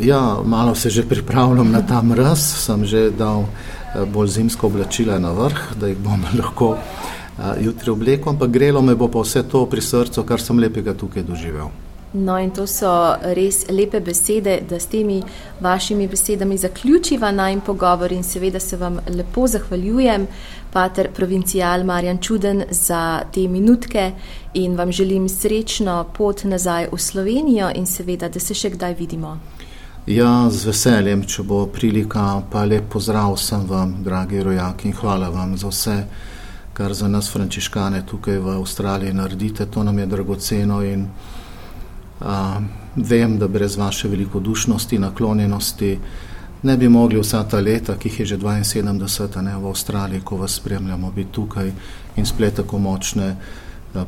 Ja, 0.00 0.36
malo 0.44 0.74
se 0.74 0.90
že 0.90 1.08
pripravljam 1.12 1.70
na 1.70 1.86
ta 1.86 2.02
mraz, 2.02 2.42
sem 2.66 2.84
že 2.84 3.10
dal 3.10 3.44
eh, 3.44 4.04
bolj 4.04 4.28
zimsko 4.28 4.66
oblačila 4.66 5.18
na 5.18 5.32
vrh, 5.32 5.78
da 5.80 5.86
jih 5.86 5.98
bom 5.98 6.26
lahko 6.38 6.74
eh, 6.74 7.14
jutri 7.60 7.90
oblekel, 7.90 8.32
ampak 8.32 8.50
grelo 8.50 8.82
me 8.82 8.94
bo 8.94 9.08
pa 9.08 9.20
vse 9.20 9.42
to 9.48 9.66
pri 9.66 9.82
srcu, 9.82 10.22
kar 10.22 10.40
sem 10.40 10.58
lepega 10.58 10.94
tukaj 10.94 11.22
doživel. 11.22 11.70
No, 12.14 12.38
in 12.38 12.52
to 12.54 12.62
so 12.70 12.88
res 13.34 13.64
lepe 13.68 13.98
besede, 14.00 14.60
da 14.70 14.78
s 14.78 14.86
temi 14.86 15.16
vašimi 15.60 16.06
besedami 16.08 16.58
zaključiva 16.58 17.32
naj 17.34 17.56
pogovor 17.66 18.12
in 18.12 18.22
seveda 18.22 18.60
se 18.60 18.76
vam 18.76 19.00
lepo 19.10 19.46
zahvaljujem, 19.46 20.26
pater 20.72 21.08
provincijal 21.10 21.84
Marjan 21.84 22.18
Čuden, 22.18 22.64
za 22.70 23.22
te 23.34 23.48
minutke 23.48 24.12
in 24.54 24.76
vam 24.76 24.92
želim 24.92 25.28
srečno 25.28 26.04
pot 26.16 26.44
nazaj 26.44 26.86
v 26.92 26.98
Slovenijo 26.98 27.70
in 27.74 27.86
seveda, 27.86 28.28
da 28.28 28.40
se 28.40 28.54
še 28.54 28.70
kdaj 28.70 28.94
vidimo. 28.94 29.38
Ja, 30.06 30.50
z 30.50 30.68
veseljem, 30.68 31.24
če 31.26 31.42
bo 31.42 31.64
prilika, 31.66 32.42
pa 32.50 32.62
lep 32.64 32.92
pozdrav 32.92 33.34
vsem 33.34 33.66
vam, 33.66 33.96
dragi 34.04 34.42
rojaki, 34.42 34.88
in 34.88 34.94
hvala 34.94 35.30
vam 35.34 35.56
za 35.56 35.68
vse, 35.72 35.96
kar 36.74 36.94
za 36.94 37.08
nas, 37.08 37.30
frančiškane, 37.32 38.02
tukaj 38.06 38.38
v 38.38 38.56
Avstraliji 38.58 39.12
naredite. 39.12 39.66
To 39.66 39.82
nam 39.82 39.98
je 39.98 40.06
dragoceno 40.06 40.82
in 40.82 41.06
vem, 42.96 43.38
da 43.38 43.48
brez 43.48 43.76
vaše 43.76 44.08
velikodušnosti, 44.08 44.98
naklonjenosti 44.98 45.98
ne 46.62 46.76
bi 46.76 46.88
mogli 46.88 47.20
vsa 47.20 47.42
ta 47.44 47.60
leta, 47.60 47.98
ki 47.98 48.08
jih 48.08 48.20
je 48.20 48.26
že 48.26 48.38
72 48.38 49.42
ne, 49.42 49.56
v 49.56 49.66
Avstraliji, 49.66 50.20
ko 50.24 50.36
vas 50.36 50.54
spremljamo, 50.54 51.10
biti 51.10 51.32
tukaj 51.32 51.72
in 52.16 52.26
splet 52.26 52.54
tako 52.54 52.78
močne 52.78 53.36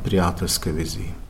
prijateljske 0.05 0.73
vizije. 0.73 1.26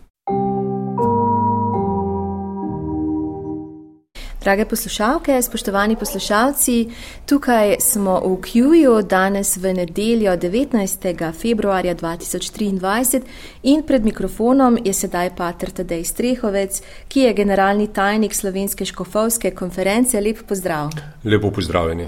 Drage 4.46 4.64
poslušalke, 4.64 5.42
spoštovani 5.42 5.96
poslušalci, 5.96 6.88
tukaj 7.26 7.76
smo 7.80 8.20
v 8.24 8.36
Kjuju 8.42 9.02
danes 9.02 9.56
v 9.56 9.72
nedeljo 9.74 10.36
19. 10.36 11.32
februarja 11.40 11.94
2023 11.94 13.20
in 13.62 13.82
pred 13.82 14.04
mikrofonom 14.04 14.78
je 14.84 14.92
sedaj 14.92 15.32
pater 15.36 15.70
Tadej 15.70 16.04
Strehovec, 16.04 16.80
ki 17.08 17.20
je 17.20 17.32
generalni 17.34 17.88
tajnik 17.88 18.34
Slovenske 18.34 18.84
škofovske 18.84 19.50
konference. 19.50 20.20
Lep 20.20 20.46
pozdrav. 20.48 20.94
Lepo 21.24 21.50
pozdravljeni. 21.50 22.06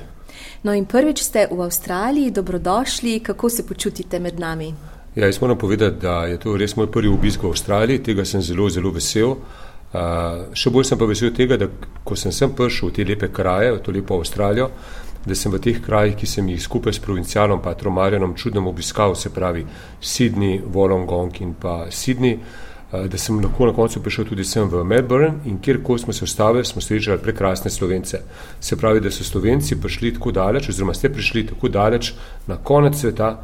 No 0.62 0.74
in 0.74 0.86
prvič 0.86 1.22
ste 1.22 1.48
v 1.50 1.62
Avstraliji, 1.62 2.30
dobrodošli, 2.30 3.20
kako 3.20 3.50
se 3.50 3.66
počutite 3.66 4.18
med 4.18 4.38
nami? 4.38 4.74
Ja, 5.14 5.26
jaz 5.26 5.40
moram 5.40 5.58
povedati, 5.58 5.96
da 6.00 6.24
je 6.24 6.38
to 6.38 6.56
res 6.56 6.76
moj 6.76 6.86
prvi 6.86 7.08
obisk 7.08 7.42
v 7.42 7.50
Avstraliji, 7.50 8.02
tega 8.02 8.24
sem 8.24 8.42
zelo, 8.42 8.70
zelo 8.70 8.94
vesel. 8.94 9.34
Uh, 9.88 10.50
še 10.52 10.68
bolj 10.68 10.84
sem 10.84 10.98
pa 11.00 11.06
vesel 11.08 11.30
tega, 11.32 11.56
da 11.56 11.64
ko 12.04 12.16
sem 12.16 12.32
sem 12.34 12.50
prišel 12.52 12.90
v 12.90 12.92
te 12.92 13.04
lepe 13.08 13.30
kraje, 13.32 13.70
v 13.72 13.80
to 13.80 13.92
lepo 13.94 14.18
Avstralijo, 14.20 14.66
da 15.24 15.34
sem 15.34 15.52
v 15.52 15.60
teh 15.64 15.78
krajih, 15.80 16.12
ki 16.20 16.28
sem 16.28 16.48
jih 16.52 16.60
skupaj 16.60 16.92
s 16.92 17.00
provincialom 17.00 17.62
pa 17.64 17.72
Tromarjanom 17.72 18.34
čudno 18.36 18.60
obiskal, 18.68 19.16
se 19.16 19.32
pravi 19.32 19.64
Sydney, 20.04 20.60
Wollongong 20.60 21.40
in 21.40 21.56
pa 21.56 21.86
Sydney, 21.88 22.36
uh, 22.36 23.08
da 23.08 23.16
sem 23.16 23.40
lahko 23.40 23.70
na 23.70 23.72
koncu 23.72 24.04
prišel 24.04 24.28
tudi 24.28 24.44
sem 24.44 24.68
v 24.68 24.84
Melbourne 24.84 25.48
in 25.48 25.56
kjerkoli 25.56 26.04
smo 26.04 26.12
se 26.12 26.28
ustavili, 26.28 26.68
smo 26.68 26.84
srečali 26.84 27.24
prekrasne 27.24 27.72
Slovence. 27.72 28.20
Se 28.60 28.76
pravi, 28.76 29.00
da 29.00 29.08
so 29.08 29.24
Slovenci 29.24 29.80
prišli 29.80 30.18
tako 30.20 30.36
daleč, 30.36 30.68
oziroma 30.68 30.92
ste 30.92 31.08
prišli 31.08 31.46
tako 31.54 31.72
daleč 31.72 32.12
na 32.46 32.60
konec 32.60 33.00
sveta, 33.00 33.38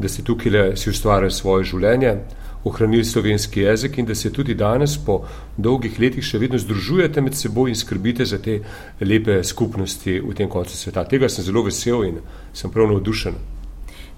da 0.00 0.08
ste 0.08 0.24
tukaj 0.24 0.52
le 0.52 0.68
si 0.80 0.88
ustvarjali 0.88 1.30
svoje 1.30 1.74
življenje 1.74 2.16
ohranili 2.64 3.04
slovenski 3.04 3.60
jezik 3.60 3.98
in 3.98 4.06
da 4.06 4.14
se 4.14 4.32
tudi 4.32 4.54
danes 4.54 4.98
po 5.06 5.22
dolgih 5.56 6.00
letih 6.00 6.24
še 6.24 6.38
vedno 6.38 6.58
združujete 6.58 7.20
med 7.20 7.34
seboj 7.34 7.70
in 7.70 7.76
skrbite 7.76 8.24
za 8.24 8.38
te 8.38 8.60
lepe 9.00 9.42
skupnosti 9.44 10.20
v 10.20 10.34
tem 10.34 10.48
koncu 10.48 10.76
sveta. 10.76 11.04
Tega 11.04 11.28
sem 11.28 11.44
zelo 11.44 11.62
vesel 11.62 12.04
in 12.04 12.20
sem 12.52 12.70
prav 12.70 12.92
navdušen. 12.92 13.34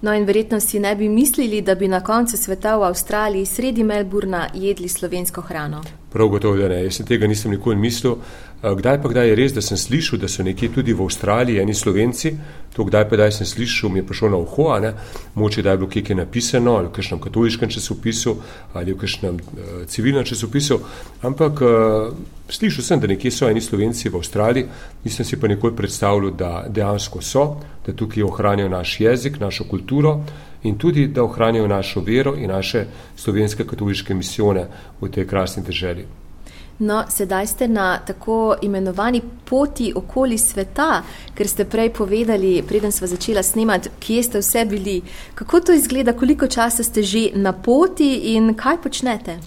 No 0.03 0.13
in 0.13 0.25
verjetno 0.27 0.59
si 0.59 0.79
ne 0.79 0.95
bi 0.95 1.07
mislili, 1.09 1.61
da 1.61 1.75
bi 1.75 1.87
na 1.87 2.01
koncu 2.03 2.37
sveta 2.37 2.75
v 2.77 2.83
Avstraliji 2.83 3.45
sredi 3.45 3.83
Melburna 3.83 4.49
jedli 4.53 4.87
slovensko 4.87 5.41
hrano. 5.41 5.79
Prav 6.11 6.27
gotovo, 6.27 6.57
da 6.57 6.67
ne. 6.67 6.83
Jaz 6.83 6.99
tega 7.07 7.27
nisem 7.27 7.51
nikoli 7.51 7.75
mislil. 7.75 8.17
Kdaj 8.63 9.01
pa 9.01 9.09
kdaj 9.11 9.27
je 9.27 9.35
res, 9.35 9.51
da 9.51 9.61
sem 9.61 9.77
slišal, 9.77 10.21
da 10.23 10.29
so 10.31 10.43
nekje 10.43 10.69
tudi 10.71 10.93
v 10.95 11.03
Avstraliji 11.03 11.59
eni 11.59 11.73
slovenci, 11.75 12.29
to 12.71 12.85
kdaj 12.87 13.09
pa 13.09 13.17
kdaj 13.17 13.31
sem 13.35 13.47
slišal, 13.47 13.91
mi 13.91 13.99
je 13.99 14.05
prišlo 14.07 14.29
na 14.31 14.39
uho, 14.39 14.67
ne, 14.79 14.93
moče 15.35 15.61
da 15.61 15.73
je 15.73 15.81
bilo 15.81 15.89
kje 15.91 16.15
napisano 16.15 16.77
ali 16.79 16.87
v 16.87 16.93
kakšnem 16.95 17.19
katoliškem 17.19 17.69
časopisu 17.69 18.37
ali 18.73 18.93
v 18.93 19.01
kakšnem 19.03 19.35
uh, 19.35 19.83
civilnem 19.85 20.23
časopisu, 20.23 20.79
ampak 21.27 21.61
uh, 21.61 22.15
slišal 22.47 22.87
sem, 22.87 23.03
da 23.03 23.11
nekje 23.11 23.35
so 23.35 23.51
eni 23.51 23.61
slovenci 23.61 24.07
v 24.09 24.23
Avstraliji, 24.23 24.65
nisem 25.03 25.27
si 25.27 25.35
pa 25.35 25.51
nikoli 25.51 25.75
predstavljal, 25.75 26.31
da 26.31 26.63
dejansko 26.69 27.21
so, 27.21 27.45
da 27.83 27.91
tukaj 27.91 28.23
ohranijo 28.23 28.71
naš 28.71 28.99
jezik, 28.99 29.43
našo 29.43 29.67
kulturo 29.67 30.21
in 30.63 30.79
tudi, 30.79 31.07
da 31.11 31.27
ohranijo 31.27 31.67
našo 31.67 31.99
vero 31.99 32.37
in 32.39 32.47
naše 32.47 32.87
slovenske 33.15 33.67
katoliške 33.67 34.13
misijone 34.15 34.67
v 35.01 35.11
tej 35.11 35.27
krasni 35.27 35.67
državi. 35.67 36.22
No, 36.79 37.03
sedaj 37.09 37.47
ste 37.47 37.67
na 37.67 37.97
tako 37.97 38.55
imenovani 38.61 39.21
poti 39.45 39.93
okoli 39.95 40.37
sveta, 40.37 41.03
ker 41.35 41.47
ste 41.47 41.65
prej 41.65 41.91
povedali, 41.93 42.63
preden 42.67 42.91
smo 42.91 43.07
začela 43.07 43.43
snemati, 43.43 43.89
kje 43.99 44.23
ste 44.23 44.39
vse 44.39 44.65
bili. 44.65 45.01
Kako 45.35 45.59
to 45.59 45.73
izgleda, 45.73 46.13
koliko 46.13 46.47
časa 46.47 46.83
ste 46.83 47.03
že 47.03 47.29
na 47.35 47.53
poti 47.53 48.33
in 48.33 48.55
kaj 48.55 48.77
počnete? 48.81 49.37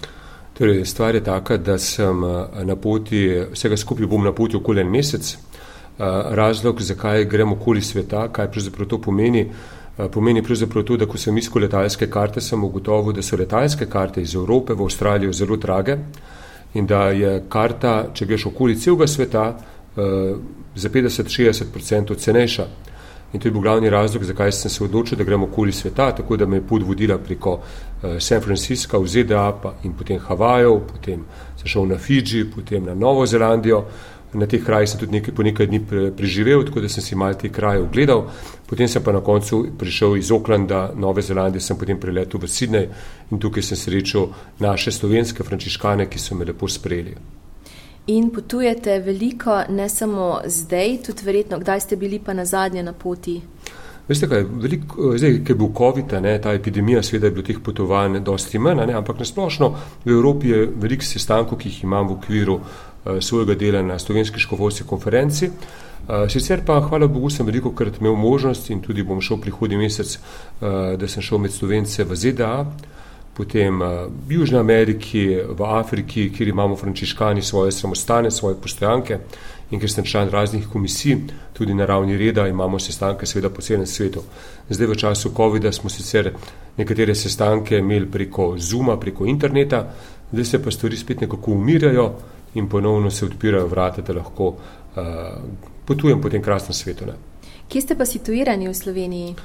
Torej, 0.57 0.85
stvar 0.85 1.15
je 1.15 1.23
taka, 1.23 1.57
da 1.57 1.77
sem 1.77 2.23
eh, 2.23 2.63
na 2.65 2.75
poti, 2.75 3.27
vsega 3.51 3.77
skupaj 3.77 4.07
bom 4.07 4.23
na 4.23 4.31
poti 4.31 4.55
okoli 4.55 4.81
en 4.81 4.89
mesec. 4.89 5.33
Eh, 5.33 6.03
razlog, 6.29 6.81
zakaj 6.81 7.25
gremo 7.25 7.55
okoli 7.55 7.81
sveta, 7.81 8.27
kaj 8.31 8.51
pravzaprav 8.51 8.87
to 8.87 9.01
pomeni, 9.01 9.49
eh, 9.97 10.07
pomeni 10.13 10.43
pravzaprav 10.43 10.83
to, 10.83 10.97
da 10.97 11.05
ko 11.05 11.17
sem 11.17 11.37
iskal 11.37 11.61
letalske 11.61 12.07
karte, 12.09 12.41
sem 12.41 12.63
ugotovil, 12.63 13.13
da 13.13 13.21
so 13.21 13.35
letalske 13.35 13.85
karte 13.85 14.21
iz 14.21 14.35
Evrope 14.35 14.73
v 14.73 14.83
Avstralijo 14.83 15.33
zelo 15.33 15.57
drage 15.57 15.97
in 16.73 16.85
da 16.85 17.09
je 17.09 17.43
karta, 17.49 18.07
če 18.13 18.25
greš 18.25 18.45
okoli 18.51 18.75
celega 18.79 19.07
sveta, 19.07 19.47
uh, 19.49 20.37
za 20.75 20.89
50-60% 20.89 22.17
cenejša. 22.17 22.67
In 23.33 23.39
to 23.39 23.47
je 23.47 23.51
bil 23.51 23.61
glavni 23.61 23.89
razlog, 23.89 24.23
zakaj 24.23 24.51
sem 24.51 24.71
se 24.71 24.83
odločil, 24.83 25.17
da 25.17 25.23
gremo 25.23 25.45
okoli 25.45 25.71
sveta, 25.71 26.11
tako 26.15 26.37
da 26.37 26.45
me 26.45 26.57
je 26.57 26.67
pot 26.67 26.83
vodila 26.83 27.17
preko 27.17 27.53
uh, 27.53 28.19
San 28.19 28.41
Francisca 28.41 28.97
v 28.97 29.07
ZDA 29.07 29.47
in 29.83 29.93
potem 29.93 30.19
Havajev, 30.19 30.79
potem 30.87 31.25
sem 31.57 31.67
šel 31.67 31.87
na 31.87 31.97
Fidži, 31.97 32.45
potem 32.55 32.85
na 32.85 32.93
Novo 32.93 33.25
Zelandijo, 33.25 33.83
Na 34.33 34.45
teh 34.45 34.59
krajih 34.63 34.89
sem 34.89 34.99
tudi 34.99 35.15
nekaj, 35.15 35.33
po 35.35 35.43
nekaj 35.43 35.67
dni 35.67 35.79
preživel, 36.17 36.65
tako 36.67 36.81
da 36.83 36.89
sem 36.91 37.03
si 37.03 37.15
malo 37.15 37.37
te 37.39 37.49
kraje 37.49 37.79
ogledal. 37.81 38.25
Potem 38.67 38.87
sem 38.87 39.03
pa 39.03 39.11
na 39.15 39.21
koncu 39.23 39.61
prišel 39.79 40.17
iz 40.17 40.31
Oklanda, 40.31 40.91
Nove 40.95 41.21
Zelandije, 41.21 41.63
sem 41.63 41.77
potem 41.79 41.99
preletel 41.99 42.39
v 42.39 42.51
Sydney 42.51 42.89
in 43.31 43.39
tukaj 43.39 43.63
sem 43.63 43.79
srečal 43.79 44.27
naše 44.59 44.91
slovenske 44.91 45.43
frančiškane, 45.43 46.09
ki 46.11 46.19
so 46.19 46.35
me 46.35 46.45
lepo 46.45 46.67
sprejeli. 46.67 47.15
In 48.07 48.29
potujete 48.31 48.99
veliko, 48.99 49.61
ne 49.69 49.89
samo 49.89 50.41
zdaj, 50.45 50.97
tudi 51.07 51.25
verjetno, 51.25 51.59
kdaj 51.59 51.79
ste 51.79 51.95
bili 51.95 52.19
pa 52.19 52.33
na 52.33 52.45
zadnje 52.45 52.83
na 52.83 52.93
poti? 52.93 53.41
Veste 54.07 54.27
kaj, 54.31 54.45
veliko, 54.63 55.11
zdaj, 55.19 55.41
ker 55.43 55.51
je 55.51 55.59
bil 55.59 55.71
COVID, 55.75 56.13
ne, 56.23 56.37
ta 56.39 56.53
epidemija, 56.55 57.01
seveda 57.03 57.27
je 57.27 57.35
bilo 57.35 57.43
teh 57.43 57.59
potovanj 57.63 58.21
dosti 58.23 58.59
manj, 58.59 58.85
ne, 58.87 58.93
ampak 58.95 59.19
nasplošno 59.19 59.73
v 60.05 60.11
Evropi 60.15 60.53
je 60.53 60.61
veliko 60.79 61.03
sestankov, 61.03 61.59
ki 61.59 61.67
jih 61.67 61.81
imam 61.83 62.07
v 62.07 62.15
okviru 62.15 62.55
uh, 62.55 62.87
svojega 63.21 63.55
dela 63.55 63.81
na 63.81 63.99
slovenski 63.99 64.39
škofovski 64.39 64.83
konferenci. 64.83 65.51
Eh, 66.09 66.29
sicer 66.29 66.61
pa, 66.65 66.79
hvala 66.79 67.07
Bogu, 67.07 67.29
sem 67.29 67.45
veliko 67.45 67.73
krat 67.75 67.97
imel 67.99 68.13
možnost 68.15 68.69
in 68.69 68.79
tudi 68.81 69.03
bom 69.03 69.19
šel 69.21 69.41
prihodnji 69.43 69.77
mesec, 69.77 70.13
eh, 70.15 70.95
da 70.97 71.07
sem 71.07 71.21
šel 71.21 71.37
med 71.37 71.51
Slovence 71.51 72.03
v 72.03 72.15
ZDA, 72.15 72.65
potem 73.35 73.79
v 74.27 74.31
Južni 74.33 74.57
Ameriki, 74.57 75.35
v 75.35 75.63
Afriki, 75.63 76.29
kjer 76.31 76.47
imamo 76.47 76.75
frančiškani 76.75 77.41
svoje 77.41 77.71
samostane, 77.71 78.31
svoje 78.31 78.55
postojanke 78.55 79.19
in 79.71 79.79
ker 79.79 79.91
sem 79.91 80.05
član 80.05 80.29
raznih 80.29 80.67
komisij, 80.71 81.17
tudi 81.53 81.73
na 81.73 81.85
ravni 81.85 82.17
reda 82.17 82.47
imamo 82.47 82.79
sestanke 82.79 83.25
seveda 83.25 83.49
po 83.49 83.61
celem 83.61 83.85
svetu. 83.85 84.23
Zdaj 84.69 84.87
v 84.87 84.95
času 84.95 85.33
COVID-a 85.35 85.71
smo 85.71 85.89
sicer 85.89 86.31
nekatere 86.77 87.15
sestanke 87.15 87.77
imeli 87.77 88.07
preko 88.11 88.55
Zuma, 88.57 88.97
preko 88.97 89.25
interneta, 89.25 89.93
zdaj 90.31 90.45
se 90.45 90.63
pa 90.63 90.71
stvari 90.71 90.97
spet 90.97 91.21
nekako 91.21 91.51
umirjajo, 91.51 92.13
in 92.57 92.69
ponovno 92.69 93.11
se 93.11 93.25
odpirajo 93.25 93.67
vrata, 93.67 94.01
da 94.01 94.17
lahko 94.17 94.47
uh, 94.47 95.05
potujem 95.85 96.21
po 96.21 96.29
tem 96.29 96.41
krasnem 96.41 96.73
svetu. 96.73 97.05
Ne. 97.05 97.17
Kje 97.69 97.81
ste 97.81 97.97
pa 97.97 98.05
situirani 98.05 98.67
v 98.67 98.75
Sloveniji? 98.75 99.35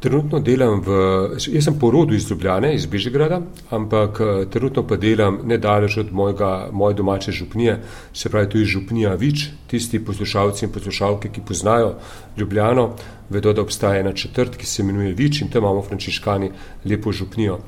Trenutno 0.00 0.38
delam 0.40 0.78
v, 0.80 0.94
jaz 1.36 1.66
sem 1.66 1.74
porodu 1.76 2.16
iz 2.16 2.24
Ljubljane, 2.30 2.70
iz 2.74 2.86
Bežigrada, 2.88 3.42
ampak 3.70 4.20
uh, 4.20 4.30
trenutno 4.52 4.86
pa 4.88 4.96
delam 4.96 5.42
nedaleč 5.44 5.98
od 6.00 6.12
mojega, 6.12 6.70
moje 6.72 6.96
domače 7.00 7.32
župnije, 7.36 7.76
se 8.12 8.32
pravi, 8.32 8.48
to 8.48 8.58
je 8.58 8.70
župnija 8.76 9.14
Vič, 9.20 9.50
tisti 9.68 10.00
poslušalci 10.04 10.64
in 10.64 10.72
poslušalke, 10.72 11.28
ki 11.28 11.44
poznajo 11.48 11.94
Ljubljano, 12.36 12.94
vedo, 13.30 13.52
da 13.52 13.62
obstaja 13.62 14.00
ena 14.00 14.12
četrt, 14.12 14.56
ki 14.56 14.66
se 14.66 14.82
imenuje 14.82 15.14
Vič 15.14 15.42
in 15.42 15.52
tam 15.52 15.64
imamo 15.64 15.82
frančiškani 15.82 16.50
lepo 16.84 17.12
župnijo. 17.12 17.60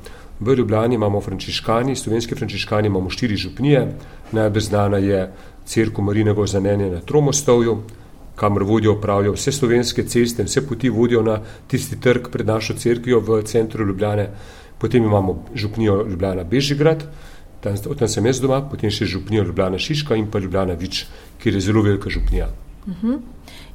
V 0.43 0.55
Ljubljani 0.55 0.95
imamo 0.95 1.21
frančiškani, 1.21 1.95
slovenski 1.95 2.35
frančiškani 2.35 2.87
imamo 2.87 3.09
štiri 3.09 3.35
župnije, 3.35 3.83
najbolj 4.31 4.61
znana 4.61 4.97
je 4.97 5.31
crkva 5.65 6.03
Marinega 6.03 6.45
zanenja 6.45 6.89
na 6.89 6.99
Tromostovju, 6.99 7.77
kamor 8.35 8.63
vodijo 8.63 8.95
pravijo 9.01 9.33
vse 9.33 9.51
slovenske 9.51 10.03
ceste, 10.03 10.43
vse 10.43 10.67
poti 10.67 10.89
vodijo 10.89 11.21
na 11.23 11.39
tisti 11.67 11.99
trg 11.99 12.27
pred 12.31 12.47
našo 12.47 12.73
crkvijo 12.73 13.19
v 13.19 13.41
centru 13.43 13.85
Ljubljane. 13.85 14.29
Potem 14.77 15.03
imamo 15.03 15.45
župnijo 15.55 16.03
Ljubljana 16.09 16.43
Bežigrad, 16.43 17.05
Tam, 17.63 17.77
tam 17.77 18.07
sem 18.07 18.25
jaz 18.27 18.41
doma, 18.43 18.57
potem 18.67 18.91
še 18.91 19.05
župnija 19.07 19.45
Ljubljana 19.47 19.79
Šiška 19.79 20.17
in 20.19 20.25
pa 20.31 20.41
Ljubljana 20.43 20.75
Vič, 20.75 21.05
kjer 21.39 21.55
je 21.55 21.61
zelo 21.63 21.81
velika 21.81 22.09
župnija. 22.09 22.49
Uh 22.85 22.91
mhm. 22.91 23.07
-huh. 23.07 23.19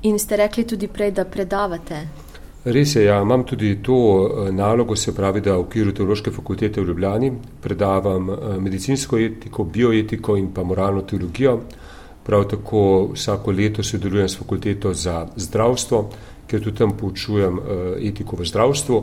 In 0.03 0.19
ste 0.19 0.37
rekli 0.37 0.65
tudi 0.67 0.89
prej, 0.89 1.11
da 1.11 1.25
predavate? 1.25 2.28
Res 2.65 2.97
je, 2.97 3.05
ja, 3.05 3.21
imam 3.23 3.45
tudi 3.47 3.77
to 3.83 3.97
eh, 4.47 4.53
nalogo, 4.53 4.97
se 4.97 5.15
pravi, 5.15 5.41
da 5.41 5.55
v 5.57 5.63
okviru 5.63 5.93
teološke 5.95 6.31
fakultete 6.31 6.81
v 6.81 6.89
Ljubljani 6.89 7.33
predavam 7.63 8.31
eh, 8.31 8.59
medicinsko 8.61 9.19
etiko, 9.19 9.65
bioetiko 9.65 10.37
in 10.37 10.51
pa 10.55 10.65
moralno 10.65 11.03
teologijo. 11.03 11.61
Prav 12.27 12.45
tako 12.45 13.11
vsako 13.15 13.53
leto 13.53 13.83
sodelujem 13.83 14.29
s 14.29 14.39
fakulteto 14.39 14.93
za 14.95 15.27
zdravstvo, 15.37 16.03
ker 16.49 16.61
tudi 16.61 16.77
tam 16.77 16.97
poučujem 16.97 17.59
eh, 17.59 18.09
etiko 18.09 18.37
v 18.37 18.45
zdravstvu. 18.45 19.03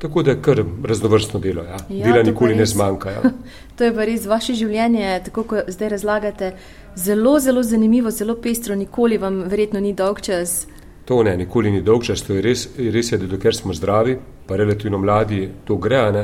Tako 0.00 0.22
da 0.22 0.30
je 0.30 0.42
kar 0.42 0.62
raznovrstno 0.84 1.40
delo. 1.40 1.62
Ja. 1.62 1.76
Ja, 1.88 2.06
Dela 2.06 2.22
nikoli 2.22 2.54
ne 2.54 2.66
zmanjka. 2.66 3.10
Ja. 3.10 3.22
to 3.76 3.84
je 3.84 3.94
pa 3.94 4.04
res 4.04 4.26
vaše 4.26 4.54
življenje, 4.54 5.22
tako 5.24 5.44
kot 5.44 5.72
zdaj 5.72 5.88
razlagate, 5.96 6.52
zelo, 6.96 7.38
zelo 7.40 7.62
zanimivo, 7.62 8.10
zelo 8.10 8.36
pestro, 8.36 8.76
nikoli 8.76 9.18
vam 9.18 9.42
verjetno 9.48 9.80
ni 9.80 9.92
dolg 9.96 10.20
čas. 10.20 10.66
To 11.10 11.22
ne, 11.22 11.32
nikoli 11.36 11.72
ni 11.74 11.80
dolg 11.82 12.04
čas, 12.06 12.20
to 12.22 12.36
je 12.36 12.42
res, 12.44 12.60
res 12.78 13.08
je, 13.10 13.16
da 13.18 13.26
dokler 13.26 13.54
smo 13.56 13.74
zdravi, 13.74 14.12
pa 14.46 14.54
relativno 14.56 14.98
mladi, 15.02 15.40
to 15.66 15.74
gre. 15.74 16.04
Ne. 16.14 16.20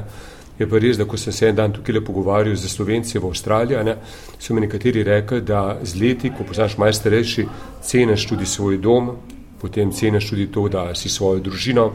Je 0.61 0.69
pa 0.71 0.79
res, 0.79 0.95
da 0.95 1.05
ko 1.11 1.19
sem 1.19 1.35
se 1.35 1.49
en 1.49 1.57
dan 1.59 1.73
tukaj 1.75 1.99
pogovarjal 2.07 2.55
z 2.55 2.71
Slovenci 2.71 3.19
v 3.19 3.27
Avstraliji, 3.27 3.81
ne, 3.83 3.97
so 4.39 4.55
mi 4.55 4.63
nekateri 4.63 5.03
rekli, 5.03 5.41
da 5.43 5.81
z 5.83 5.99
leti, 5.99 6.31
ko 6.31 6.47
poznaš 6.47 6.79
maj 6.79 6.95
starejši, 7.01 7.47
ceniš 7.83 8.29
tudi 8.31 8.47
svoj 8.47 8.79
dom, 8.79 9.11
potem 9.59 9.91
ceniš 9.91 10.31
tudi 10.31 10.47
to, 10.55 10.69
da 10.71 10.93
si 10.95 11.11
svojo 11.11 11.43
družino, 11.43 11.89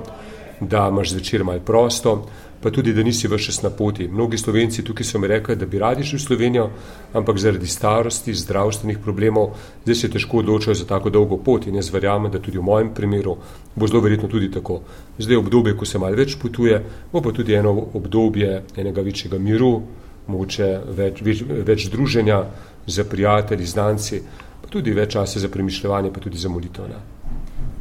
da 0.61 0.87
imaš 0.91 1.11
zvečer 1.11 1.43
malo 1.43 1.59
prosto, 1.59 2.25
pa 2.61 2.69
tudi, 2.69 2.93
da 2.93 3.03
nisi 3.03 3.27
vršes 3.27 3.61
na 3.61 3.69
poti. 3.69 4.07
Mnogi 4.07 4.37
slovenci 4.37 4.83
tukaj 4.83 5.05
so 5.05 5.19
mi 5.19 5.27
rekli, 5.27 5.55
da 5.55 5.65
bi 5.65 5.79
radi 5.79 6.03
šli 6.03 6.17
v 6.17 6.21
Slovenijo, 6.21 6.69
ampak 7.13 7.37
zaradi 7.37 7.67
starosti, 7.67 8.33
zdravstvenih 8.33 8.99
problemov, 9.01 9.55
zdaj 9.83 9.95
se 9.95 10.09
težko 10.09 10.37
odločajo 10.37 10.75
za 10.75 10.85
tako 10.85 11.09
dolgo 11.09 11.37
pot 11.37 11.65
in 11.67 11.75
jaz 11.75 11.89
verjamem, 11.93 12.31
da 12.31 12.39
tudi 12.39 12.57
v 12.57 12.63
mojem 12.63 12.93
primeru 12.93 13.37
bo 13.75 13.87
zelo 13.87 14.01
verjetno 14.01 14.29
tudi 14.29 14.51
tako. 14.51 14.81
Zdaj 15.17 15.33
je 15.33 15.39
obdobje, 15.39 15.73
ko 15.77 15.85
se 15.85 15.99
malo 15.99 16.15
več 16.15 16.37
potuje, 16.37 16.83
bo 17.11 17.21
pa 17.21 17.31
tudi 17.31 17.53
eno 17.53 17.73
obdobje 17.93 18.63
enega 18.77 19.01
večjega 19.01 19.39
miru, 19.39 19.81
moče 20.27 20.69
več, 20.97 21.21
več, 21.21 21.41
več 21.65 21.87
druženja 21.89 22.43
za 22.87 23.03
prijatelji, 23.03 23.65
znanci, 23.65 24.21
pa 24.61 24.69
tudi 24.69 24.93
več 24.93 25.17
časa 25.17 25.39
za 25.39 25.49
premišljevanje, 25.49 26.13
pa 26.13 26.19
tudi 26.19 26.37
za 26.37 26.49
molitev. 26.49 27.20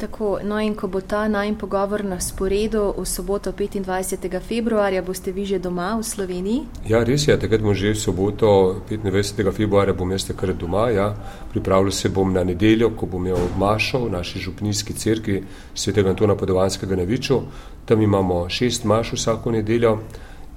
Tako, 0.01 0.39
no 0.43 0.57
in 0.61 0.73
ko 0.75 0.89
bo 0.89 1.01
ta 1.05 1.27
najn 1.29 1.59
pogovor 1.61 2.01
na 2.05 2.17
sporedu 2.21 2.95
v 2.97 3.05
soboto 3.05 3.53
25. 3.53 4.41
februarja, 4.41 5.03
boste 5.03 5.29
vi 5.33 5.45
že 5.45 5.59
doma 5.61 5.93
v 6.01 6.03
Sloveniji? 6.03 6.89
Ja, 6.89 7.05
res 7.05 7.29
je, 7.29 7.37
takrat 7.37 7.61
bom 7.61 7.77
že 7.77 7.93
v 7.93 8.01
soboto 8.01 8.81
25. 8.89 9.53
februarja 9.53 9.93
bom 9.93 10.09
jaz 10.09 10.25
takrat 10.25 10.57
doma, 10.57 10.89
ja. 10.89 11.13
Pripravljal 11.53 11.93
se 11.93 12.09
bom 12.09 12.33
na 12.33 12.41
nedeljo, 12.45 12.95
ko 12.97 13.07
bom 13.07 13.27
imel 13.27 13.53
mašo 13.61 14.07
v 14.07 14.17
naši 14.17 14.41
župnijski 14.41 14.97
cerkvi 14.97 15.45
svetega 15.75 16.17
Antona 16.17 16.35
Podovanskega 16.35 16.97
na 16.97 17.05
Viču. 17.05 17.43
Tam 17.85 18.01
imamo 18.01 18.49
šest 18.49 18.85
maš 18.85 19.13
vsako 19.13 19.53
nedeljo 19.53 19.99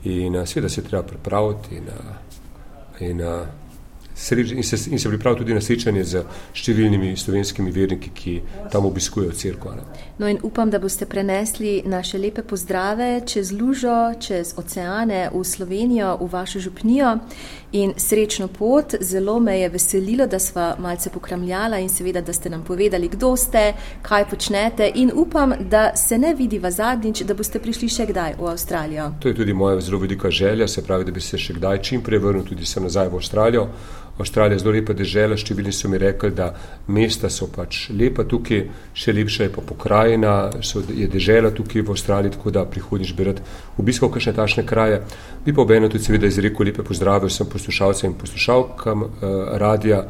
in 0.04 0.40
seveda 0.48 0.70
se 0.70 0.84
treba 0.84 1.04
pripraviti 1.04 1.76
in, 1.76 1.92
in, 3.00 3.20
in 4.56 4.64
se, 4.64 4.92
in 4.92 5.00
se 5.00 5.10
pripravil 5.10 5.38
tudi 5.38 5.54
na 5.54 5.62
srečanje 5.62 6.04
z 6.04 6.24
številnimi 6.54 7.16
slovenskimi 7.18 7.72
verniki, 7.72 8.12
ki 8.14 8.34
tam 8.72 8.86
obiskujejo 8.86 9.34
crkvo. 9.34 9.74
No 10.20 10.28
in 10.30 10.38
upam, 10.44 10.70
da 10.70 10.80
boste 10.80 11.06
prenesli 11.06 11.82
naše 11.86 12.18
lepe 12.18 12.44
pozdrave 12.44 13.22
čez 13.26 13.52
Lužo, 13.52 14.14
čez 14.20 14.54
oceane 14.58 15.30
v 15.34 15.44
Slovenijo, 15.44 16.18
v 16.22 16.30
vašo 16.30 16.60
župnijo 16.60 17.18
in 17.72 17.94
srečno 17.98 18.48
pot. 18.48 18.96
Zelo 19.02 19.40
me 19.40 19.60
je 19.60 19.70
veselilo, 19.70 20.28
da 20.28 20.40
sva 20.40 20.76
malce 20.80 21.10
pokramljala 21.10 21.80
in 21.80 21.90
seveda, 21.90 22.22
da 22.22 22.34
ste 22.34 22.50
nam 22.50 22.64
povedali, 22.64 23.10
kdo 23.10 23.36
ste, 23.38 23.74
kaj 24.02 24.30
počnete 24.30 24.92
in 24.96 25.12
upam, 25.16 25.54
da 25.60 25.96
se 25.96 26.18
ne 26.18 26.34
vidiva 26.34 26.72
zadnjič, 26.72 27.24
da 27.26 27.34
boste 27.34 27.60
prišli 27.60 27.90
še 27.90 28.06
kdaj 28.14 28.38
v 28.40 28.48
Avstralijo. 28.54 29.10
To 29.20 29.28
je 29.28 29.36
tudi 29.36 29.54
moja 29.54 29.82
zelo 29.82 30.00
velika 30.00 30.32
želja, 30.32 30.68
se 30.68 30.86
pravi, 30.86 31.06
da 31.06 31.12
bi 31.12 31.22
se 31.22 31.38
še 31.38 31.58
kdaj 31.58 31.82
čim 31.82 32.02
prej 32.06 32.20
vrnil 32.20 32.46
tudi 32.46 32.66
sem 32.66 32.84
nazaj 32.84 33.10
v 33.10 33.22
Avstralijo. 33.22 33.68
Avstralija 34.18 34.56
je 34.56 34.60
zelo 34.60 34.74
lepa 34.76 34.94
država, 34.94 35.38
številni 35.38 35.72
so 35.74 35.90
mi 35.90 35.98
rekli, 35.98 36.30
da 36.38 36.52
mesta 36.94 37.32
so 37.34 37.48
pač 37.50 37.88
lepa 37.98 38.28
tukaj, 38.30 38.62
še 38.94 39.14
lepša 39.14 39.48
je 39.48 39.54
pa 39.56 39.64
pokrajina, 39.66 40.34
so, 40.62 40.84
je 40.86 41.08
država 41.10 41.50
tukaj 41.56 41.82
v 41.82 41.96
Avstraliji, 41.96 42.36
tako 42.38 42.54
da 42.54 42.66
prihodnjič 42.70 43.16
bi 43.18 43.28
rad 43.30 43.42
obiskal 43.82 44.14
kakšne 44.14 44.36
tašne 44.38 44.66
kraje. 44.70 45.02
Bi 45.46 45.54
pa 45.54 45.66
obeno 45.66 45.90
tudi 45.90 46.06
seveda 46.06 46.30
izrekel 46.30 46.70
lepe 46.70 46.86
pozdrave 46.86 47.32
vsem 47.32 47.50
poslušalcem 47.50 48.12
in 48.12 48.18
poslušalkam 48.22 49.04
eh, 49.04 49.36
radija. 49.66 50.06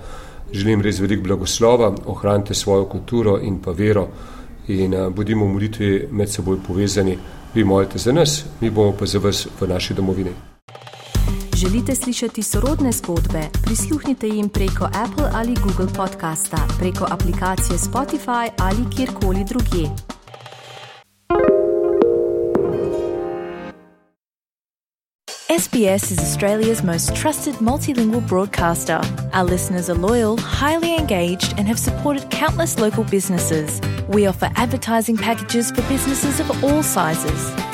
Želim 0.53 0.83
res 0.85 0.99
veliko 0.99 1.23
blagoslova, 1.23 1.93
ohranite 2.05 2.53
svojo 2.53 2.85
kulturo 2.85 3.39
in 3.41 3.61
pa 3.63 3.71
vero 3.71 4.09
in 4.67 4.93
eh, 4.93 5.09
bodimo 5.09 5.47
v 5.47 5.53
molitvi 5.55 5.93
med 6.11 6.29
seboj 6.29 6.59
povezani. 6.67 7.17
Vi 7.53 7.63
molite 7.63 7.97
za 7.97 8.11
nas, 8.11 8.43
mi 8.61 8.69
bomo 8.69 8.97
pa 8.97 9.05
za 9.05 9.19
vas 9.19 9.47
v 9.59 9.67
naši 9.67 9.93
domovini. 9.93 10.52
Želite 11.63 11.95
slišati 11.95 12.43
sorodne 12.43 12.91
zgodbe? 12.91 13.41
Prisluhnite 13.63 14.27
jim 14.27 14.49
preko 14.49 14.85
Apple 14.85 15.29
ali 15.33 15.55
Google 15.55 15.93
podcasta, 15.95 16.67
preko 16.79 17.07
aplikacije 17.11 17.77
Spotify 17.77 18.49
ali 18.57 18.95
kjerkoli 18.95 19.45
drugje. 19.49 19.89
SBS 25.59 26.11
is 26.11 26.19
Australia's 26.19 26.83
most 26.83 27.15
trusted 27.21 27.55
multilingual 27.59 28.27
broadcaster. 28.27 28.99
Our 29.33 29.51
listeners 29.51 29.89
are 29.89 29.99
loyal, 29.99 30.37
highly 30.37 30.95
engaged, 30.99 31.53
and 31.57 31.67
have 31.67 31.79
supported 31.79 32.23
countless 32.39 32.79
local 32.79 33.03
businesses. 33.11 33.81
We 34.09 34.29
offer 34.29 34.49
advertising 34.55 35.17
packages 35.17 35.71
for 35.75 35.83
businesses 35.93 36.39
of 36.39 36.63
all 36.63 36.83
sizes. 36.83 37.72